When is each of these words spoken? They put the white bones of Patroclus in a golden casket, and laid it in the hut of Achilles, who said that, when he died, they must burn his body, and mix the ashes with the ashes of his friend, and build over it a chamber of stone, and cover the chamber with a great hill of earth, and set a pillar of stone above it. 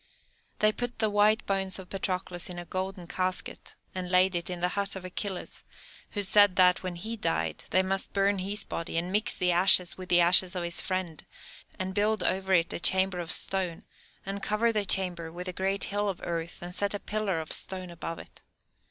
They 0.57 0.71
put 0.71 0.97
the 0.97 1.11
white 1.11 1.45
bones 1.45 1.77
of 1.77 1.91
Patroclus 1.91 2.49
in 2.49 2.57
a 2.57 2.65
golden 2.65 3.05
casket, 3.05 3.75
and 3.93 4.09
laid 4.09 4.35
it 4.35 4.49
in 4.49 4.59
the 4.59 4.69
hut 4.69 4.95
of 4.95 5.05
Achilles, 5.05 5.63
who 6.13 6.23
said 6.23 6.55
that, 6.55 6.81
when 6.81 6.95
he 6.95 7.15
died, 7.15 7.65
they 7.69 7.83
must 7.83 8.11
burn 8.11 8.39
his 8.39 8.63
body, 8.63 8.97
and 8.97 9.11
mix 9.11 9.35
the 9.35 9.51
ashes 9.51 9.99
with 9.99 10.09
the 10.09 10.19
ashes 10.19 10.55
of 10.55 10.63
his 10.63 10.81
friend, 10.81 11.23
and 11.77 11.93
build 11.93 12.23
over 12.23 12.51
it 12.53 12.73
a 12.73 12.79
chamber 12.79 13.19
of 13.19 13.31
stone, 13.31 13.83
and 14.25 14.41
cover 14.41 14.71
the 14.73 14.85
chamber 14.87 15.31
with 15.31 15.47
a 15.47 15.53
great 15.53 15.83
hill 15.83 16.09
of 16.09 16.19
earth, 16.23 16.63
and 16.63 16.73
set 16.73 16.95
a 16.95 16.99
pillar 16.99 17.39
of 17.39 17.51
stone 17.53 17.91
above 17.91 18.17
it. 18.17 18.41